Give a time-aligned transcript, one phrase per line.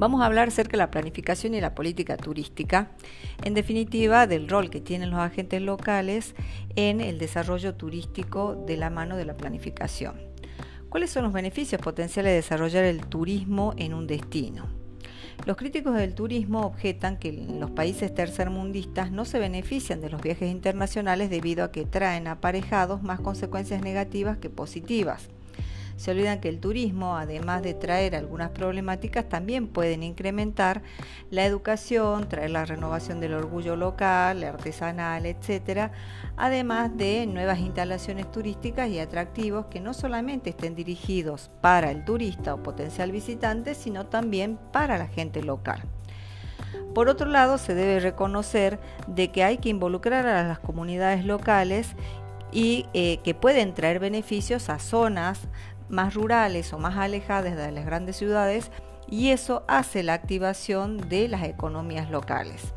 [0.00, 2.88] Vamos a hablar acerca de la planificación y la política turística,
[3.44, 6.34] en definitiva del rol que tienen los agentes locales
[6.74, 10.14] en el desarrollo turístico de la mano de la planificación.
[10.88, 14.68] ¿Cuáles son los beneficios potenciales de desarrollar el turismo en un destino?
[15.44, 20.50] Los críticos del turismo objetan que los países tercermundistas no se benefician de los viajes
[20.50, 25.28] internacionales debido a que traen aparejados más consecuencias negativas que positivas
[26.00, 30.80] se olvidan que el turismo, además de traer algunas problemáticas, también pueden incrementar
[31.30, 35.92] la educación, traer la renovación del orgullo local, artesanal, etcétera,
[36.38, 42.54] además de nuevas instalaciones turísticas y atractivos que no solamente estén dirigidos para el turista
[42.54, 45.82] o potencial visitante, sino también para la gente local.
[46.94, 51.94] Por otro lado, se debe reconocer de que hay que involucrar a las comunidades locales
[52.52, 55.46] y eh, que pueden traer beneficios a zonas
[55.90, 58.70] más rurales o más alejadas de las grandes ciudades
[59.08, 62.72] y eso hace la activación de las economías locales.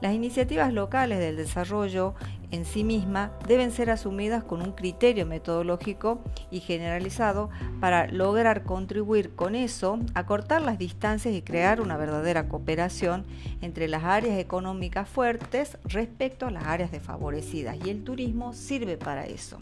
[0.00, 2.14] Las iniciativas locales del desarrollo
[2.50, 9.36] en sí misma deben ser asumidas con un criterio metodológico y generalizado para lograr contribuir
[9.36, 13.24] con eso a cortar las distancias y crear una verdadera cooperación
[13.60, 19.26] entre las áreas económicas fuertes respecto a las áreas desfavorecidas y el turismo sirve para
[19.26, 19.56] eso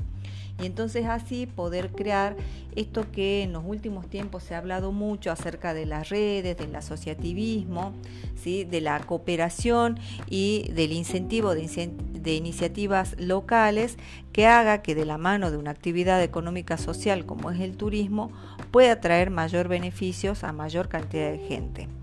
[0.60, 2.36] y entonces así poder crear
[2.76, 6.74] esto que en los últimos tiempos se ha hablado mucho acerca de las redes, del
[6.74, 7.92] asociativismo,
[8.36, 8.64] ¿sí?
[8.64, 9.98] de la cooperación
[10.28, 13.96] y del incentivo de, de iniciativas locales
[14.32, 18.30] que haga que de la mano de una actividad económica social como es el turismo
[18.70, 21.99] pueda traer mayor beneficios a mayor cantidad de gente.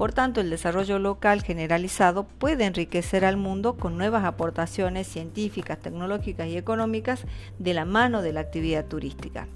[0.00, 6.48] Por tanto, el desarrollo local generalizado puede enriquecer al mundo con nuevas aportaciones científicas, tecnológicas
[6.48, 7.26] y económicas
[7.58, 9.46] de la mano de la actividad turística.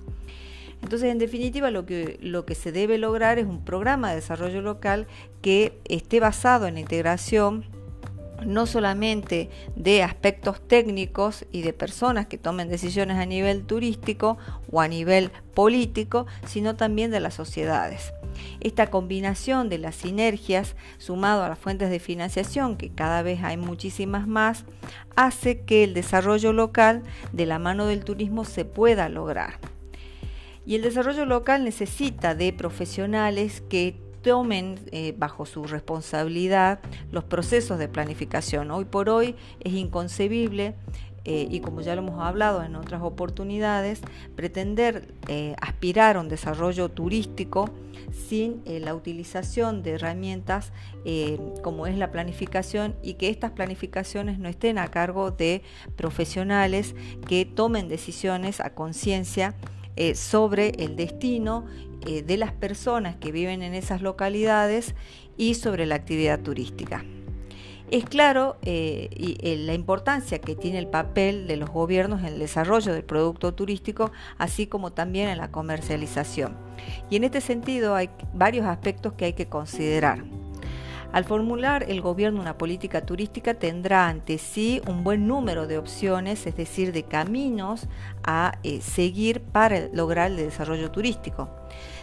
[0.83, 5.07] Entonces, en definitiva, lo que, se debe lograr es un programa de desarrollo local
[5.41, 7.65] que esté basado en la integración
[8.45, 14.37] no solamente de aspectos técnicos y de personas que tomen decisiones a nivel turístico
[14.71, 18.13] o a nivel político, sino también de las sociedades.
[18.61, 23.57] Esta combinación de las sinergias, sumado a las fuentes de financiación, que cada vez hay
[23.57, 24.65] muchísimas más,
[25.17, 27.03] hace que el desarrollo local
[27.33, 29.59] de la mano del turismo se pueda lograr.
[30.67, 36.81] Y el desarrollo local necesita de profesionales que tomen eh, bajo su responsabilidad
[37.13, 38.71] los procesos de planificación.
[38.71, 40.75] Hoy por hoy es inconcebible
[41.25, 44.01] eh, y como ya lo hemos hablado en otras oportunidades,
[44.37, 47.71] pretender eh, aspirar a un desarrollo turístico
[48.13, 50.73] sin eh, la utilización de herramientas
[51.63, 55.63] como es la planificación y que estas planificaciones no estén a cargo de
[55.97, 56.95] profesionales
[57.27, 59.55] que tomen decisiones a conciencia
[60.15, 61.67] sobre el destino
[62.01, 64.95] de las personas que viven en esas localidades
[65.37, 67.05] y sobre la actividad turística.
[67.91, 72.39] Es claro eh, eh, la importancia que tiene el papel de los gobiernos en el
[72.39, 76.57] desarrollo del producto turístico, así como también en la comercialización.
[77.11, 80.25] Y en este sentido hay varios aspectos que hay que considerar.
[81.13, 86.45] Al formular el gobierno una política turística tendrá ante sí un buen número de opciones,
[86.45, 87.87] es decir, de caminos
[88.25, 91.49] a eh, seguir para lograr el desarrollo turístico.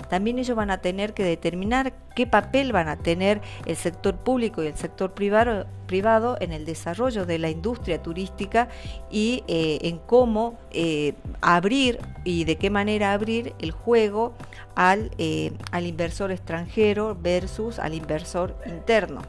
[0.10, 4.64] También ellos van a tener que determinar qué papel van a tener el sector público
[4.64, 8.70] y el sector privado, en el desarrollo de la industria turística
[9.10, 14.34] y eh, en cómo eh, abrir y de qué manera abrir el juego
[14.76, 15.52] al, eh,
[15.82, 19.22] inversor extranjero versus al inversor interno.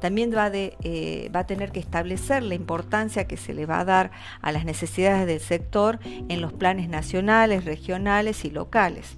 [0.00, 4.10] También va, a tener que establecer la importancia que se le va a dar
[4.42, 9.16] a las necesidades del sector en los planes nacionales, regionales y locales.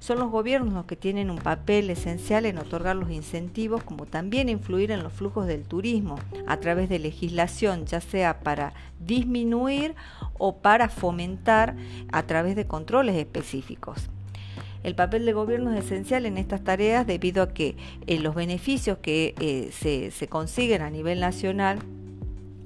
[0.00, 4.48] Son los gobiernos los que tienen un papel esencial en otorgar los incentivos, como también
[4.48, 6.16] influir en los flujos del turismo
[6.46, 9.94] a través de legislación, ya sea para disminuir
[10.38, 11.76] o para fomentar
[12.12, 14.08] a través de controles específicos.
[14.84, 18.98] El papel del gobierno es esencial en estas tareas debido a que eh, los beneficios
[18.98, 21.80] que eh, se, se consiguen a nivel nacional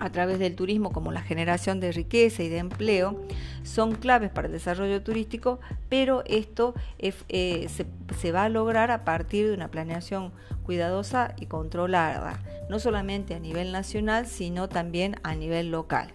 [0.02, 3.20] a través del turismo como la generación de riqueza y de empleo
[3.62, 7.87] son claves para el desarrollo turístico, pero esto eh, se,
[8.19, 10.32] se, va a lograr a partir de una planeación
[10.64, 16.12] cuidadosa y controlada, no solamente a nivel nacional, sino también a nivel local.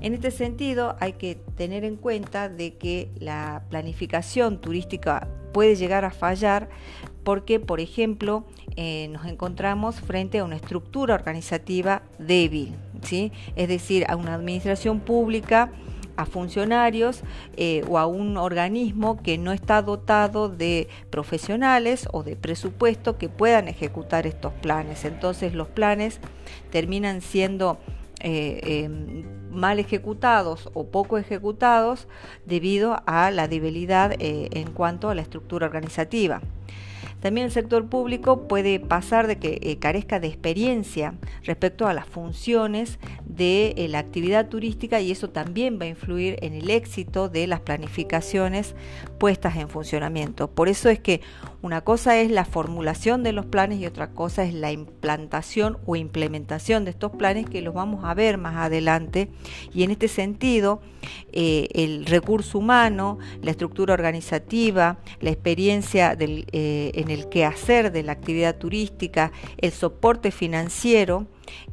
[0.00, 6.04] En este sentido, hay que tener en cuenta de que la planificación turística puede llegar
[6.04, 6.68] a fallar
[7.22, 8.44] porque, por ejemplo,
[8.76, 13.32] eh, nos encontramos frente a una estructura organizativa débil, ¿sí?
[13.56, 15.70] es decir, a una administración pública
[16.16, 17.22] a funcionarios
[17.56, 23.28] eh, o a un organismo que no está dotado de profesionales o de presupuesto que
[23.28, 25.04] puedan ejecutar estos planes.
[25.04, 26.20] Entonces los planes
[26.70, 27.78] terminan siendo
[28.24, 32.08] eh, em, mal ejecutados o poco ejecutados
[32.44, 36.40] debido a la debilidad eh, en cuanto a la estructura organizativa.
[37.24, 42.06] También el sector público puede pasar de que eh, carezca de experiencia respecto a las
[42.06, 47.30] funciones de eh, la actividad turística y eso también va a influir en el éxito
[47.30, 48.74] de las planificaciones
[49.18, 50.50] puestas en funcionamiento.
[50.50, 51.22] Por eso es que
[51.62, 55.96] una cosa es la formulación de los planes y otra cosa es la implantación o
[55.96, 59.30] implementación de estos planes que los vamos a ver más adelante.
[59.72, 60.82] Y en este sentido,
[61.32, 68.12] eh, el recurso humano, la estructura organizativa, la experiencia del, en el quehacer de la
[68.12, 71.26] actividad turística, el soporte financiero,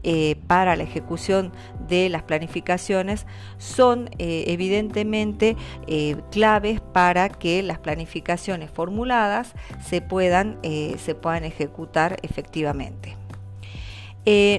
[0.03, 1.51] eh, para la ejecución
[1.87, 3.27] de las planificaciones
[3.57, 5.55] son eh, evidentemente
[5.87, 9.53] eh, claves para que las planificaciones formuladas
[9.83, 13.15] se puedan, se puedan ejecutar efectivamente.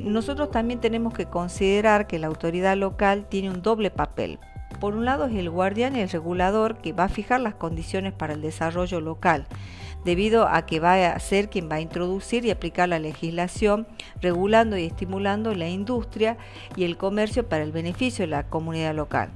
[0.03, 4.39] nosotros también tenemos que considerar que la autoridad local tiene un doble papel.
[4.81, 8.13] Por un lado es el guardián y el regulador que va a fijar las condiciones
[8.13, 9.47] para el desarrollo local
[10.05, 13.87] debido a que va a ser quien va a introducir y aplicar la legislación
[14.21, 16.37] regulando y estimulando la industria
[16.77, 19.31] y el comercio para el beneficio de la comunidad local.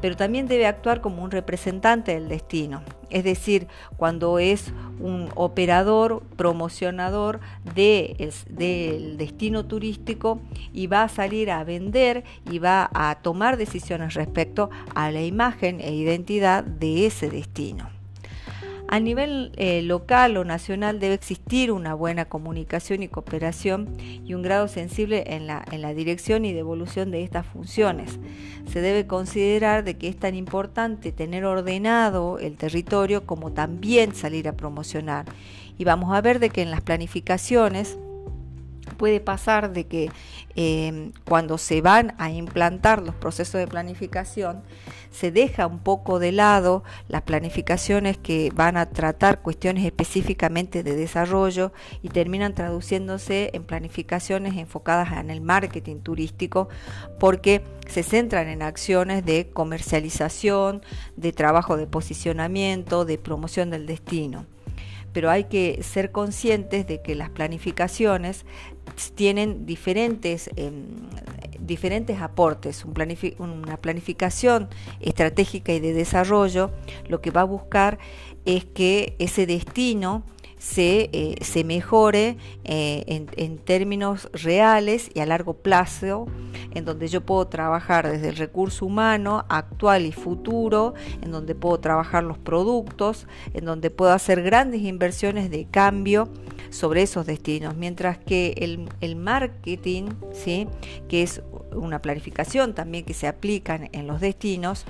[0.00, 6.22] Pero también debe actuar como un representante del destino, es decir, cuando es un operador,
[6.36, 7.40] promocionador
[7.74, 10.40] del destino turístico
[10.72, 15.80] y va a salir a vender y va a tomar decisiones respecto a la imagen
[15.80, 17.97] e identidad de ese destino.
[18.90, 23.94] A nivel eh, local o nacional debe existir una buena comunicación y cooperación
[24.24, 28.18] y un grado sensible en la, en la dirección y devolución de estas funciones.
[28.72, 34.48] Se debe considerar de que es tan importante tener ordenado el territorio como también salir
[34.48, 35.26] a promocionar.
[35.76, 37.98] Y vamos a ver de que en las planificaciones
[38.98, 40.10] puede pasar de que
[40.56, 44.62] em, cuando se van a implantar los procesos de planificación,
[45.10, 50.94] se deja un poco de lado las planificaciones que van a tratar cuestiones específicamente de
[50.94, 51.72] desarrollo
[52.02, 56.68] y terminan traduciéndose en planificaciones enfocadas en el marketing turístico
[57.18, 60.82] porque se centran en acciones de comercialización,
[61.16, 64.44] de trabajo de posicionamiento, de promoción del destino
[65.18, 68.44] pero hay que ser conscientes de que las planificaciones
[69.16, 70.84] tienen diferentes, em,
[71.58, 72.84] diferentes aportes.
[72.84, 74.68] una planificación
[75.00, 76.70] estratégica y de desarrollo
[77.08, 77.98] lo que va a buscar
[78.44, 80.22] es que ese destino
[80.58, 83.04] se, eh, se mejore eh,
[83.36, 86.26] en, términos reales y a largo plazo,
[86.74, 91.78] en donde yo puedo trabajar desde el recurso humano actual y futuro, en donde puedo
[91.78, 96.28] trabajar los productos, en donde puedo hacer grandes inversiones de cambio
[96.70, 100.68] sobre esos destinos, mientras que el, el marketing, ¿sí?
[101.08, 104.84] que es una planificación también que se aplica en los destinos,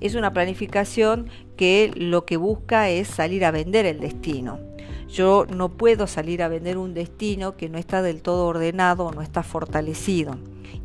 [0.00, 4.69] es una planificación que lo que busca es salir a vender el destino.
[5.12, 9.12] Yo no puedo salir a vender un destino que no está del todo ordenado o
[9.12, 10.36] no está fortalecido.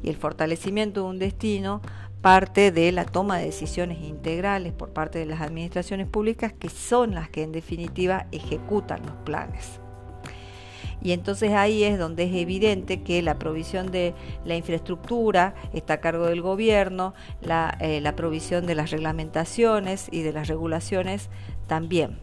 [0.02, 1.82] Y el fortalecimiento de un destino
[2.22, 7.14] parte de la toma de decisiones integrales por parte de las administraciones públicas que son
[7.14, 9.80] las que en definitiva ejecutan los planes.
[11.04, 16.02] Y entonces ahí es donde es evidente que la provisión de la infraestructura está a
[16.02, 21.30] cargo del gobierno, la, eh, la provisión de las reglamentaciones y de las regulaciones
[21.68, 22.18] también.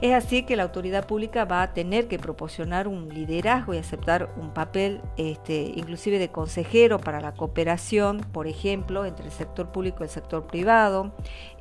[0.00, 4.32] Es así que la autoridad pública va a tener que proporcionar un liderazgo y aceptar
[4.38, 9.98] un papel este, inclusive de consejero para la cooperación, por ejemplo, entre el sector público
[10.00, 11.12] y el sector privado,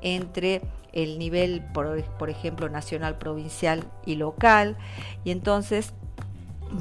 [0.02, 0.62] entre
[0.94, 4.78] el nivel, por, por ejemplo, nacional, provincial y local.
[5.26, 5.94] Y entonces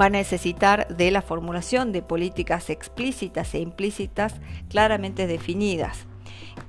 [0.00, 4.34] va a necesitar de la formulación de políticas explícitas e implícitas
[4.68, 6.07] claramente definidas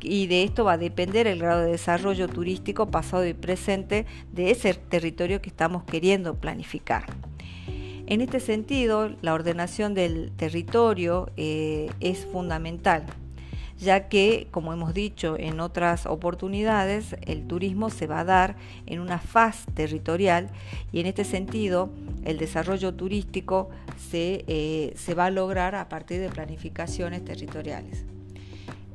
[0.02, 4.52] y de esto va a depender el grado de desarrollo turístico pasado y presente de
[4.52, 7.06] ese territorio que estamos queriendo planificar.
[8.08, 13.06] En este sentido, la ordenación del territorio eh, es fundamental,
[13.78, 18.56] ya que, como hemos dicho en otras oportunidades, el turismo se va a dar
[18.88, 20.50] en una faz territorial
[20.92, 21.92] y en este sentido
[22.26, 23.70] el desarrollo turístico
[24.10, 28.06] se, eh, se va a lograr a partir de planificaciones territoriales.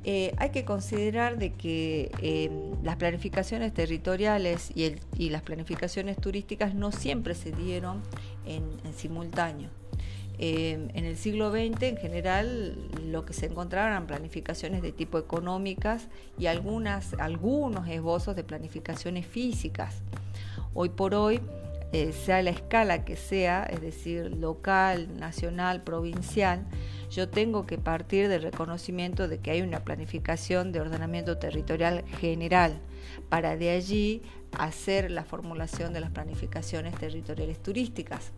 [0.06, 2.50] Eh, hay que considerar de que eh,
[2.82, 8.02] las planificaciones territoriales y, las planificaciones turísticas no siempre se dieron
[8.44, 9.70] en, simultáneo.
[10.38, 15.18] Eh, en el siglo XX, en general, lo que se encontraban eran planificaciones de tipo
[15.18, 16.08] económicas
[16.38, 20.02] y algunos esbozos de planificaciones físicas.
[20.74, 21.40] Hoy por hoy,
[21.94, 26.66] eh, sea la escala que sea, es decir, local, nacional, provincial,
[27.08, 32.80] yo tengo que partir del reconocimiento de que hay una planificación de ordenamiento territorial general
[33.28, 34.22] para de allí
[34.58, 38.32] hacer la formulación de las planificaciones territoriales turísticas.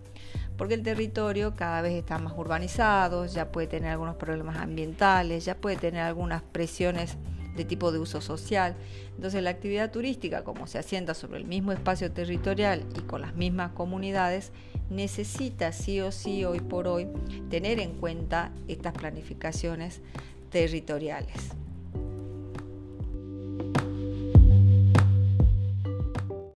[0.59, 5.55] Porque el territorio cada vez está más urbanizado, ya puede tener algunos problemas ambientales, ya
[5.55, 7.17] puede tener algunas presiones
[7.57, 8.77] de tipo de uso social.
[9.17, 13.35] Entonces la actividad turística, como se asienta sobre el mismo espacio territorial y con las
[13.35, 14.53] mismas comunidades,
[14.91, 17.09] necesita sí o sí hoy por hoy
[17.51, 20.01] tener en cuenta estas planificaciones
[20.51, 21.57] territoriales.